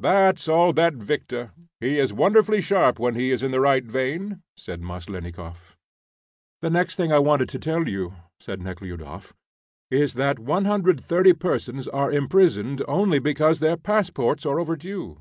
"That's 0.00 0.48
all 0.48 0.72
that 0.72 0.94
Victor. 0.94 1.52
He 1.78 2.00
is 2.00 2.12
wonderfully 2.12 2.60
sharp 2.60 2.98
when 2.98 3.14
he 3.14 3.30
is 3.30 3.44
in 3.44 3.52
the 3.52 3.60
right 3.60 3.84
vein," 3.84 4.42
said 4.56 4.80
Maslennikoff. 4.82 5.76
"The 6.62 6.68
next 6.68 6.96
thing 6.96 7.12
I 7.12 7.20
wanted 7.20 7.48
to 7.50 7.60
tell 7.60 7.88
you," 7.88 8.14
said 8.40 8.60
Nekhludoff, 8.60 9.34
"is 9.88 10.14
that 10.14 10.40
130 10.40 10.98
persons 11.34 11.86
are 11.86 12.10
imprisoned 12.10 12.82
only 12.88 13.20
because 13.20 13.60
their 13.60 13.76
passports 13.76 14.44
are 14.44 14.58
overdue. 14.58 15.18